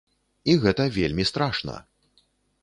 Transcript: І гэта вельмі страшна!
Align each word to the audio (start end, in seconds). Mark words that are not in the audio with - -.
І 0.53 0.55
гэта 0.63 0.87
вельмі 0.95 1.27
страшна! 1.31 1.77